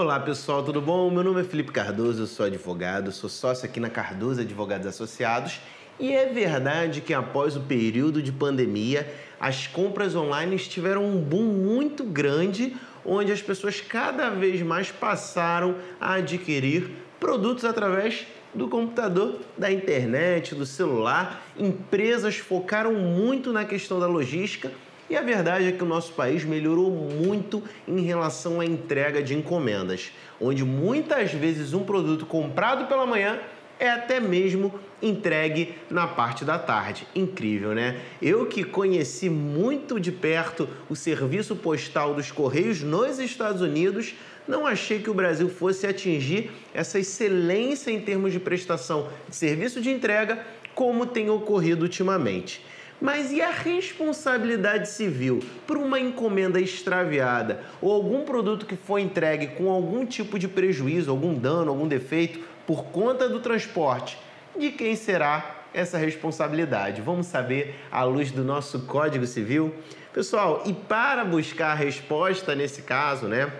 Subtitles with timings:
[0.00, 1.10] Olá pessoal, tudo bom?
[1.10, 5.60] Meu nome é Felipe Cardoso, eu sou advogado, sou sócio aqui na Cardoso Advogados Associados
[5.98, 9.06] e é verdade que após o período de pandemia,
[9.38, 15.74] as compras online tiveram um boom muito grande, onde as pessoas cada vez mais passaram
[16.00, 16.90] a adquirir
[17.20, 21.44] produtos através do computador, da internet, do celular.
[21.58, 24.72] Empresas focaram muito na questão da logística
[25.10, 29.36] e a verdade é que o nosso país melhorou muito em relação à entrega de
[29.36, 33.40] encomendas, onde muitas vezes um produto comprado pela manhã
[33.80, 37.08] é até mesmo entregue na parte da tarde.
[37.12, 38.00] Incrível, né?
[38.22, 44.14] Eu que conheci muito de perto o serviço postal dos Correios nos Estados Unidos,
[44.46, 49.80] não achei que o Brasil fosse atingir essa excelência em termos de prestação de serviço
[49.80, 52.64] de entrega como tem ocorrido ultimamente.
[53.00, 59.48] Mas e a responsabilidade civil por uma encomenda extraviada ou algum produto que foi entregue
[59.48, 64.18] com algum tipo de prejuízo, algum dano, algum defeito por conta do transporte?
[64.58, 67.00] De quem será essa responsabilidade?
[67.00, 69.74] Vamos saber à luz do nosso Código Civil?
[70.12, 73.50] Pessoal, e para buscar a resposta nesse caso, né?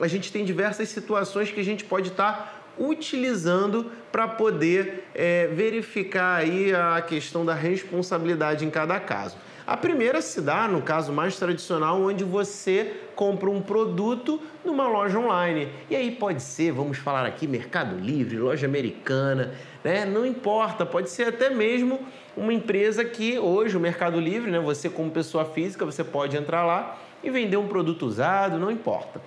[0.00, 5.46] A gente tem diversas situações que a gente pode estar tá utilizando para poder é,
[5.48, 9.36] verificar aí a questão da responsabilidade em cada caso.
[9.68, 15.18] A primeira se dá no caso mais tradicional, onde você compra um produto numa loja
[15.18, 15.68] online.
[15.90, 19.52] E aí pode ser, vamos falar aqui, Mercado Livre, loja americana,
[19.84, 20.06] né?
[20.06, 22.00] Não importa, pode ser até mesmo
[22.34, 24.58] uma empresa que hoje o Mercado Livre, né?
[24.58, 29.20] Você como pessoa física, você pode entrar lá e vender um produto usado, não importa.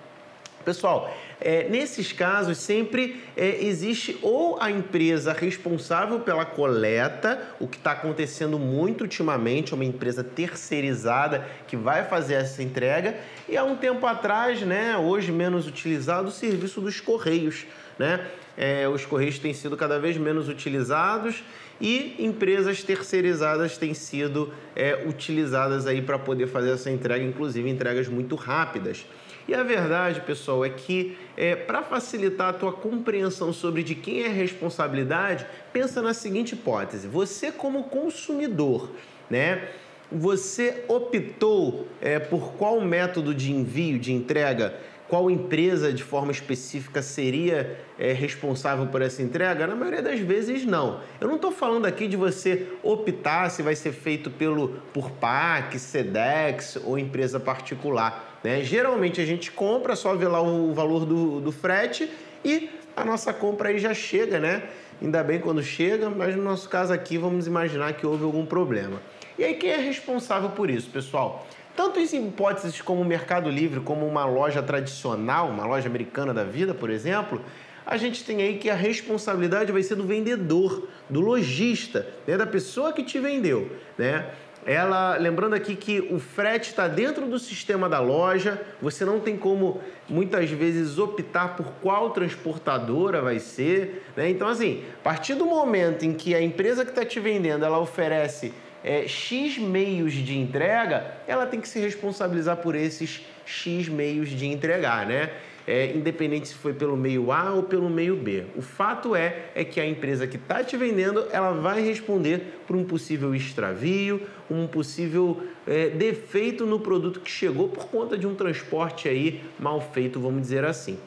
[0.66, 7.78] Pessoal, é, nesses casos sempre é, existe ou a empresa responsável pela coleta, o que
[7.78, 13.16] está acontecendo muito ultimamente, uma empresa terceirizada que vai fazer essa entrega,
[13.50, 17.66] e há um tempo atrás, né, hoje menos utilizado, o serviço dos correios.
[17.98, 18.26] Né?
[18.55, 21.43] É, os correios têm sido cada vez menos utilizados
[21.80, 28.08] e empresas terceirizadas têm sido é, utilizadas aí para poder fazer essa entrega, inclusive entregas
[28.08, 29.05] muito rápidas.
[29.48, 34.24] E a verdade, pessoal, é que é, para facilitar a tua compreensão sobre de quem
[34.24, 38.90] é a responsabilidade, pensa na seguinte hipótese: você como consumidor,
[39.30, 39.70] né?
[40.12, 44.78] Você optou é, por qual método de envio, de entrega
[45.12, 49.68] qual empresa de forma específica seria é, responsável por essa entrega?
[49.68, 51.02] Na maioria das vezes, não.
[51.20, 55.78] Eu não estou falando aqui de você optar se vai ser feito pelo, por PAC,
[55.78, 58.30] SEDEX ou empresa particular.
[58.44, 58.64] Né?
[58.64, 62.10] Geralmente a gente compra, só vê lá o valor do, do frete
[62.44, 64.64] e a nossa compra aí já chega, né?
[65.02, 69.02] Ainda bem quando chega, mas no nosso caso aqui vamos imaginar que houve algum problema.
[69.38, 71.48] E aí quem é responsável por isso, pessoal?
[71.76, 76.44] Tanto em hipóteses como o Mercado Livre, como uma loja tradicional, uma loja americana da
[76.44, 77.42] vida, por exemplo,
[77.86, 82.46] a gente tem aí que a responsabilidade vai ser do vendedor, do lojista, né, da
[82.46, 84.30] pessoa que te vendeu, né?
[84.66, 89.36] Ela, lembrando aqui que o frete está dentro do sistema da loja, você não tem
[89.36, 94.30] como muitas vezes optar por qual transportadora vai ser, né?
[94.30, 97.80] Então assim, a partir do momento em que a empresa que está te vendendo ela
[97.80, 104.30] oferece é, X meios de entrega, ela tem que se responsabilizar por esses X meios
[104.30, 105.32] de entregar, né?
[105.67, 108.45] É, independente se foi pelo meio A ou pelo meio B.
[108.55, 112.76] O fato é, é que a empresa que está te vendendo, ela vai responder por
[112.76, 118.33] um possível extravio, um possível é, defeito no produto que chegou por conta de um
[118.33, 120.98] transporte aí mal feito, vamos dizer assim.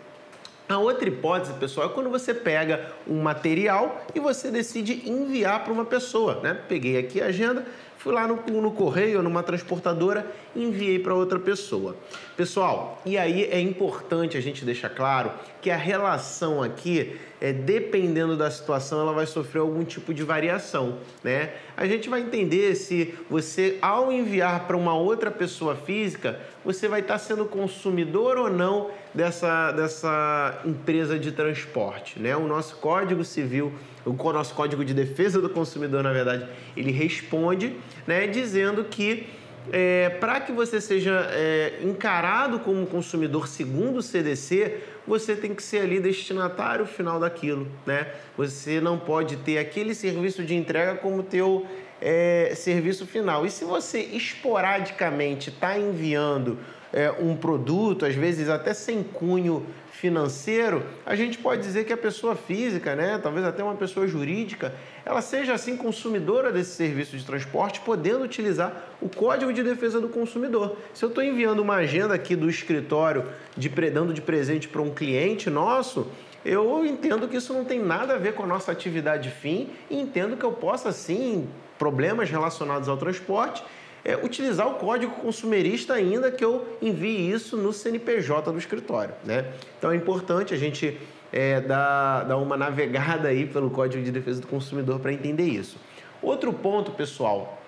[0.66, 5.72] A outra hipótese, pessoal, é quando você pega um material e você decide enviar para
[5.72, 6.58] uma pessoa, né?
[6.66, 7.66] Peguei aqui a agenda,
[8.04, 11.96] fui lá no, no correio, numa transportadora, enviei para outra pessoa.
[12.36, 15.32] Pessoal, e aí é importante a gente deixar claro
[15.62, 20.98] que a relação aqui, é, dependendo da situação, ela vai sofrer algum tipo de variação,
[21.22, 21.54] né?
[21.74, 27.00] A gente vai entender se você, ao enviar para uma outra pessoa física, você vai
[27.00, 32.36] estar sendo consumidor ou não dessa, dessa empresa de transporte, né?
[32.36, 33.72] O nosso Código Civil
[34.06, 36.46] o nosso Código de Defesa do Consumidor, na verdade,
[36.76, 37.74] ele responde,
[38.06, 39.26] né, dizendo que
[39.72, 45.62] é, para que você seja é, encarado como consumidor segundo o CDC, você tem que
[45.62, 48.08] ser ali destinatário final daquilo, né?
[48.36, 51.66] Você não pode ter aquele serviço de entrega como teu
[52.00, 53.46] é, serviço final.
[53.46, 56.58] E se você esporadicamente está enviando
[56.94, 61.96] é, um produto, às vezes até sem cunho financeiro, a gente pode dizer que a
[61.96, 64.72] pessoa física, né, talvez até uma pessoa jurídica,
[65.04, 70.08] ela seja assim consumidora desse serviço de transporte, podendo utilizar o Código de Defesa do
[70.08, 70.76] Consumidor.
[70.94, 73.24] Se eu estou enviando uma agenda aqui do escritório,
[73.56, 76.06] de, dando de presente para um cliente nosso,
[76.44, 79.98] eu entendo que isso não tem nada a ver com a nossa atividade fim e
[79.98, 83.64] entendo que eu possa sim problemas relacionados ao transporte
[84.04, 89.14] é, utilizar o código consumerista ainda que eu envie isso no CNPJ do escritório.
[89.24, 89.46] Né?
[89.78, 91.00] Então é importante a gente
[91.32, 95.78] é, dar, dar uma navegada aí pelo Código de Defesa do Consumidor para entender isso.
[96.22, 97.60] Outro ponto, pessoal,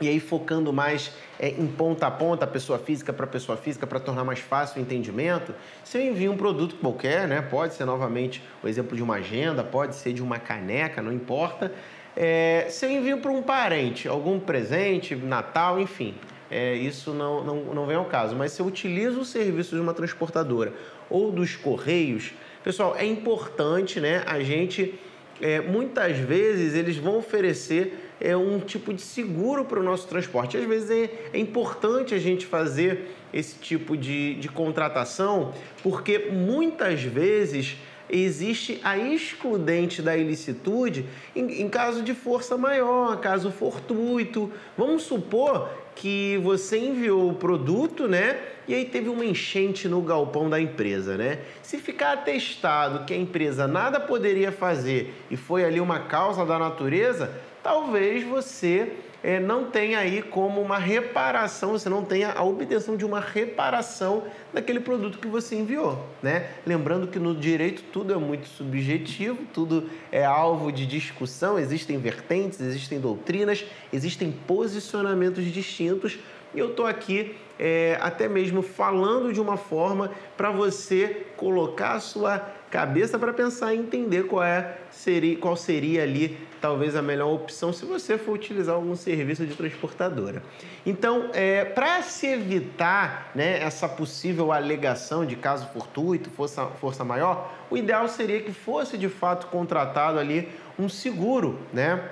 [0.00, 4.00] e aí focando mais é, em ponta a ponta, pessoa física para pessoa física, para
[4.00, 5.54] tornar mais fácil o entendimento,
[5.84, 9.62] se eu envio um produto qualquer, né, pode ser novamente o exemplo de uma agenda,
[9.62, 11.72] pode ser de uma caneca, não importa,
[12.16, 16.14] é, se eu envio para um parente algum presente, Natal, enfim,
[16.50, 18.34] é, isso não, não, não vem ao caso.
[18.34, 20.72] Mas se eu utilizo o serviço de uma transportadora
[21.08, 22.32] ou dos correios,
[22.64, 24.98] pessoal, é importante né, a gente.
[25.42, 30.58] É, muitas vezes eles vão oferecer é, um tipo de seguro para o nosso transporte.
[30.58, 37.02] Às vezes é, é importante a gente fazer esse tipo de, de contratação, porque muitas
[37.02, 37.78] vezes
[38.10, 44.52] existe a excludente da ilicitude em, em caso de força maior, caso fortuito.
[44.76, 48.38] Vamos supor que você enviou o produto, né?
[48.66, 51.40] E aí teve uma enchente no galpão da empresa, né?
[51.62, 56.58] Se ficar atestado que a empresa nada poderia fazer e foi ali uma causa da
[56.58, 57.32] natureza,
[57.62, 63.04] talvez você é, não tenha aí como uma reparação, você não tenha a obtenção de
[63.04, 66.50] uma reparação daquele produto que você enviou, né?
[66.66, 72.60] Lembrando que no direito tudo é muito subjetivo, tudo é alvo de discussão, existem vertentes,
[72.60, 76.18] existem doutrinas, existem posicionamentos distintos
[76.54, 82.00] e eu estou aqui é, até mesmo falando de uma forma para você colocar a
[82.00, 82.38] sua
[82.70, 87.70] cabeça para pensar e entender qual, é, seria, qual seria ali talvez a melhor opção
[87.72, 90.42] se você for utilizar algum serviço de transportadora.
[90.86, 97.52] Então, é, para se evitar né, essa possível alegação de caso fortuito, força, força maior,
[97.70, 100.48] o ideal seria que fosse de fato contratado ali
[100.78, 102.08] um seguro, né?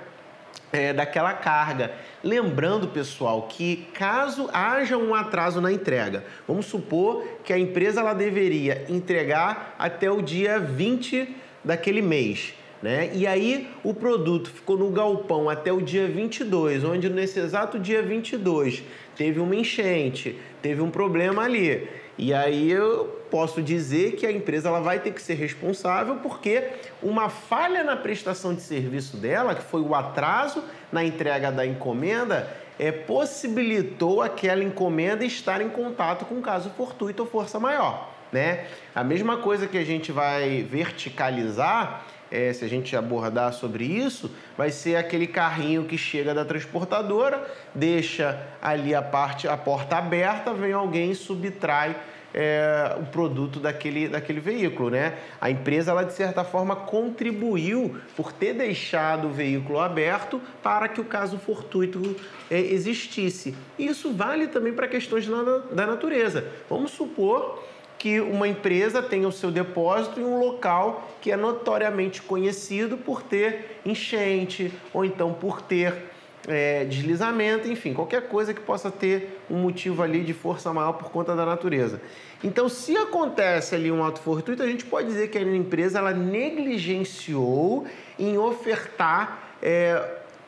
[0.71, 1.91] É, daquela carga.
[2.23, 8.13] Lembrando, pessoal, que caso haja um atraso na entrega, vamos supor que a empresa ela
[8.13, 12.53] deveria entregar até o dia 20 daquele mês.
[12.81, 13.09] Né?
[13.13, 18.01] E aí o produto ficou no galpão até o dia 22, onde nesse exato dia
[18.01, 18.83] 22
[19.17, 21.89] teve uma enchente, teve um problema ali.
[22.21, 26.67] E aí eu posso dizer que a empresa ela vai ter que ser responsável porque
[27.01, 30.61] uma falha na prestação de serviço dela, que foi o atraso
[30.91, 32.45] na entrega da encomenda,
[32.77, 38.09] é, possibilitou aquela encomenda estar em contato com caso fortuito ou força maior.
[38.33, 38.65] Né?
[38.93, 44.31] A mesma coisa que a gente vai verticalizar é, se a gente abordar sobre isso,
[44.57, 50.53] vai ser aquele carrinho que chega da transportadora, deixa ali a parte, a porta aberta,
[50.53, 51.95] vem alguém e subtrai
[52.33, 55.17] é, o produto daquele, daquele veículo, né?
[55.41, 61.01] A empresa, ela de certa forma contribuiu por ter deixado o veículo aberto para que
[61.01, 62.15] o caso fortuito
[62.49, 63.55] é, existisse.
[63.77, 65.27] E isso vale também para questões
[65.71, 66.45] da natureza.
[66.69, 67.63] Vamos supor
[67.99, 73.21] que uma empresa tenha o seu depósito em um local que é notoriamente conhecido por
[73.21, 76.09] ter enchente ou então por ter
[76.47, 81.11] é, deslizamento, enfim, qualquer coisa que possa ter um motivo ali de força maior por
[81.11, 82.01] conta da natureza.
[82.41, 86.13] Então, se acontece ali um ato fortuito, a gente pode dizer que a empresa ela
[86.13, 87.85] negligenciou
[88.17, 90.01] em ofertar é,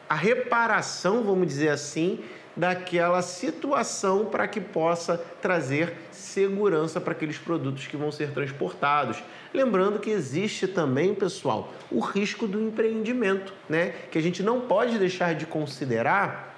[0.07, 2.19] a reparação, vamos dizer assim,
[2.55, 9.23] daquela situação para que possa trazer segurança para aqueles produtos que vão ser transportados.
[9.53, 13.93] Lembrando que existe também, pessoal, o risco do empreendimento, né?
[14.11, 16.51] Que a gente não pode deixar de considerar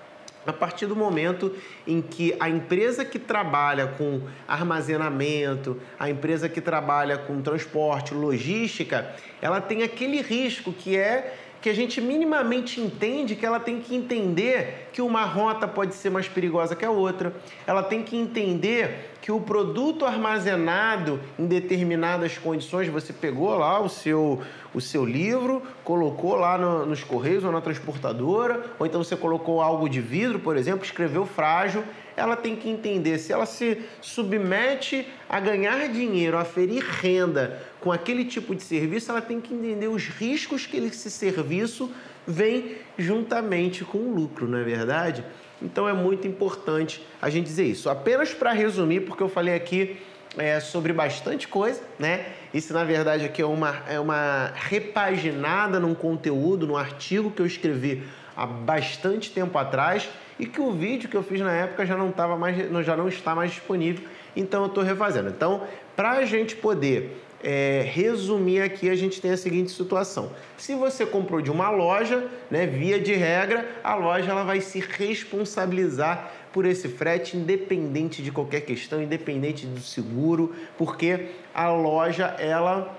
[0.46, 1.56] a partir do momento
[1.88, 9.14] em que a empresa que trabalha com armazenamento, a empresa que trabalha com transporte, logística,
[9.42, 11.34] ela tem aquele risco que é
[11.64, 16.10] que a gente minimamente entende que ela tem que entender que uma rota pode ser
[16.10, 17.34] mais perigosa que a outra.
[17.66, 23.88] Ela tem que entender que o produto armazenado em determinadas condições, você pegou lá o
[23.88, 24.42] seu,
[24.74, 29.62] o seu livro, colocou lá no, nos correios ou na transportadora, ou então você colocou
[29.62, 31.82] algo de vidro, por exemplo, escreveu frágil,
[32.16, 37.92] ela tem que entender se ela se submete a ganhar dinheiro, a ferir renda com
[37.92, 41.92] aquele tipo de serviço, ela tem que entender os riscos que esse serviço
[42.26, 45.24] vem juntamente com o lucro, não é verdade?
[45.62, 47.90] Então é muito importante a gente dizer isso.
[47.90, 49.98] Apenas para resumir, porque eu falei aqui
[50.38, 52.26] é, sobre bastante coisa, né?
[52.54, 57.46] Isso na verdade aqui é uma, é uma repaginada num conteúdo, num artigo que eu
[57.46, 58.04] escrevi
[58.36, 60.10] há bastante tempo atrás
[60.40, 63.08] e que o vídeo que eu fiz na época já não, tava mais, já não
[63.08, 65.30] está mais disponível, então eu estou refazendo.
[65.30, 65.64] Então,
[65.96, 70.32] para a gente poder é, resumir aqui, a gente tem a seguinte situação.
[70.58, 74.80] Se você comprou de uma loja, né, via de regra, a loja ela vai se
[74.80, 82.98] responsabilizar por esse frete, independente de qualquer questão, independente do seguro, porque a loja ela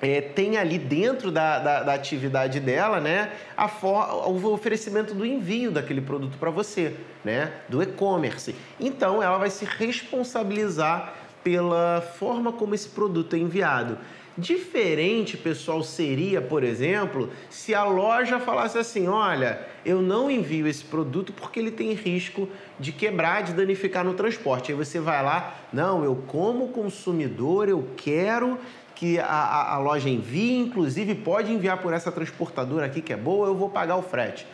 [0.00, 3.32] é, tem ali dentro da, da, da, atividade dela, né,
[3.80, 8.54] for, o oferecimento do envio daquele produto para você, né, do e-commerce.
[8.78, 13.98] Então, ela vai se responsabilizar pela forma como esse produto é enviado.
[14.38, 20.84] Diferente, pessoal, seria, por exemplo, se a loja falasse assim: olha, eu não envio esse
[20.84, 24.70] produto porque ele tem risco de quebrar, de danificar no transporte.
[24.70, 28.56] Aí você vai lá, não, eu como consumidor, eu quero
[28.94, 33.16] que a, a, a loja envie, inclusive pode enviar por essa transportadora aqui que é
[33.16, 34.46] boa, eu vou pagar o frete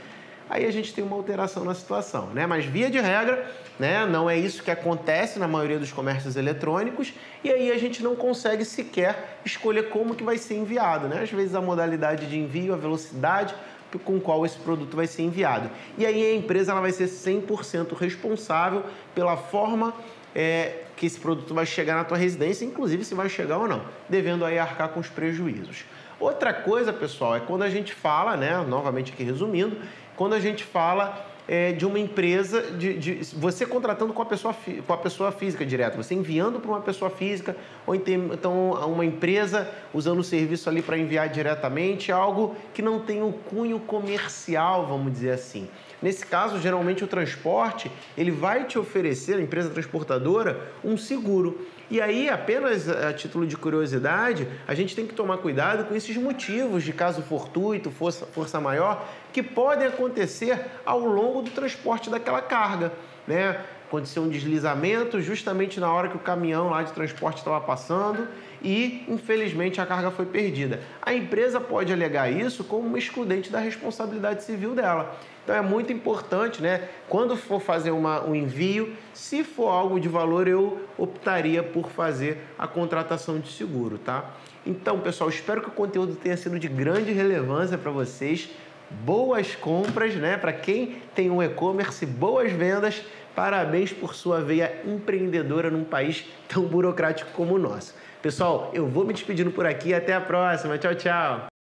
[0.49, 2.47] aí a gente tem uma alteração na situação, né?
[2.47, 7.13] Mas via de regra, né, não é isso que acontece na maioria dos comércios eletrônicos
[7.43, 11.23] e aí a gente não consegue sequer escolher como que vai ser enviado, né?
[11.23, 13.55] Às vezes a modalidade de envio, a velocidade
[14.05, 15.71] com qual esse produto vai ser enviado.
[15.97, 18.85] E aí a empresa ela vai ser 100% responsável
[19.15, 19.95] pela forma
[20.35, 23.83] é, que esse produto vai chegar na tua residência, inclusive se vai chegar ou não,
[24.09, 25.85] devendo aí arcar com os prejuízos.
[26.19, 29.77] Outra coisa, pessoal, é quando a gente fala, né, novamente aqui resumindo,
[30.17, 34.55] quando a gente fala é, de uma empresa, de, de, você contratando com a, pessoa,
[34.87, 37.55] com a pessoa física direto, você enviando para uma pessoa física,
[37.87, 43.23] ou então uma empresa usando o serviço ali para enviar diretamente, algo que não tem
[43.23, 45.69] um cunho comercial, vamos dizer assim.
[46.03, 51.67] Nesse caso, geralmente o transporte, ele vai te oferecer, a empresa transportadora, um seguro.
[51.91, 56.17] E aí, apenas a título de curiosidade, a gente tem que tomar cuidado com esses
[56.17, 62.41] motivos de caso fortuito, força, força maior, que podem acontecer ao longo do transporte daquela
[62.41, 62.93] carga.
[63.27, 63.61] Né?
[63.95, 68.27] Aconteceu um deslizamento justamente na hora que o caminhão lá de transporte estava passando
[68.61, 70.81] e, infelizmente, a carga foi perdida.
[71.01, 75.17] A empresa pode alegar isso como uma excludente da responsabilidade civil dela.
[75.45, 76.89] Então é muito importante, né?
[77.09, 82.39] Quando for fazer uma, um envio, se for algo de valor, eu optaria por fazer
[82.59, 84.29] a contratação de seguro, tá?
[84.67, 88.51] Então, pessoal, espero que o conteúdo tenha sido de grande relevância para vocês.
[88.91, 90.37] Boas compras, né?
[90.37, 93.03] Para quem tem um e-commerce, boas vendas.
[93.35, 97.95] Parabéns por sua veia empreendedora num país tão burocrático como o nosso.
[98.23, 99.93] Pessoal, eu vou me despedindo por aqui.
[99.93, 100.79] Até a próxima.
[100.79, 101.54] Tchau, tchau.